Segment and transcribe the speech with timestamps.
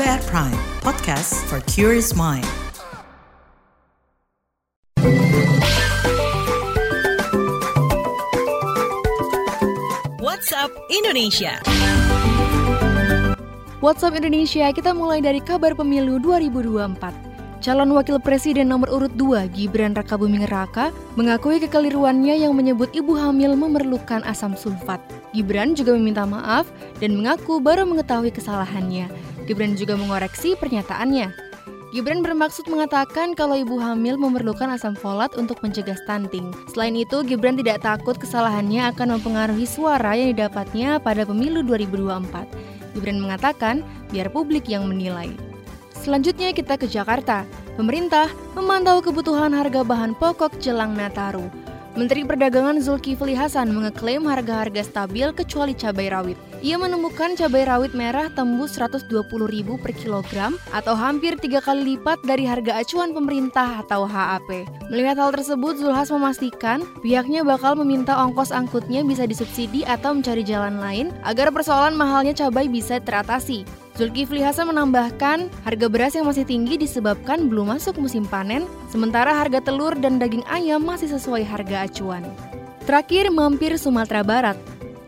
[0.00, 2.48] KBR Prime, podcast for curious mind.
[10.16, 11.60] WhatsApp Indonesia.
[13.84, 17.60] WhatsApp Indonesia, kita mulai dari kabar pemilu 2024.
[17.60, 23.52] Calon Wakil Presiden nomor urut 2, Gibran Rakabuming Raka, mengakui kekeliruannya yang menyebut ibu hamil
[23.52, 24.96] memerlukan asam sulfat.
[25.36, 26.64] Gibran juga meminta maaf
[27.04, 29.29] dan mengaku baru mengetahui kesalahannya.
[29.48, 31.50] Gibran juga mengoreksi pernyataannya.
[31.90, 36.54] Gibran bermaksud mengatakan kalau ibu hamil memerlukan asam folat untuk mencegah stunting.
[36.70, 42.46] Selain itu, Gibran tidak takut kesalahannya akan mempengaruhi suara yang didapatnya pada pemilu 2024.
[42.94, 43.82] Gibran mengatakan,
[44.14, 45.34] biar publik yang menilai.
[45.98, 47.42] Selanjutnya kita ke Jakarta.
[47.74, 51.50] Pemerintah memantau kebutuhan harga bahan pokok jelang Nataru.
[51.98, 56.38] Menteri Perdagangan Zulkifli Hasan mengeklaim harga-harga stabil kecuali cabai rawit.
[56.62, 62.46] Ia menemukan cabai rawit merah tembus Rp120.000 per kilogram atau hampir tiga kali lipat dari
[62.46, 64.70] harga acuan pemerintah atau HAP.
[64.86, 70.78] Melihat hal tersebut, Zulhas memastikan pihaknya bakal meminta ongkos angkutnya bisa disubsidi atau mencari jalan
[70.78, 73.66] lain agar persoalan mahalnya cabai bisa teratasi.
[74.00, 79.60] Zulkifli Hasan menambahkan, harga beras yang masih tinggi disebabkan belum masuk musim panen, sementara harga
[79.60, 82.24] telur dan daging ayam masih sesuai harga acuan.
[82.88, 84.56] Terakhir, mampir Sumatera Barat.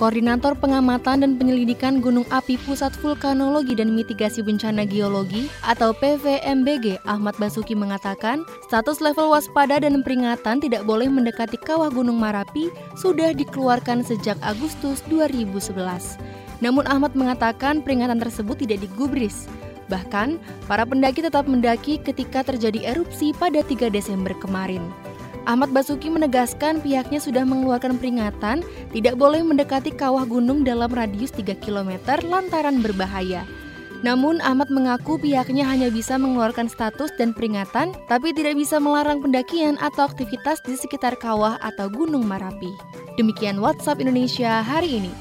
[0.00, 7.36] Koordinator Pengamatan dan Penyelidikan Gunung Api Pusat Vulkanologi dan Mitigasi Bencana Geologi atau PVMBG Ahmad
[7.36, 8.40] Basuki mengatakan,
[8.72, 15.04] status level waspada dan peringatan tidak boleh mendekati kawah Gunung Marapi sudah dikeluarkan sejak Agustus
[15.12, 16.47] 2011.
[16.58, 19.46] Namun Ahmad mengatakan peringatan tersebut tidak digubris.
[19.88, 20.36] Bahkan,
[20.68, 24.84] para pendaki tetap mendaki ketika terjadi erupsi pada 3 Desember kemarin.
[25.48, 28.60] Ahmad Basuki menegaskan pihaknya sudah mengeluarkan peringatan
[28.92, 33.48] tidak boleh mendekati kawah gunung dalam radius 3 km lantaran berbahaya.
[34.04, 39.74] Namun Ahmad mengaku pihaknya hanya bisa mengeluarkan status dan peringatan, tapi tidak bisa melarang pendakian
[39.82, 42.70] atau aktivitas di sekitar kawah atau gunung Marapi.
[43.18, 45.12] Demikian WhatsApp Indonesia hari ini.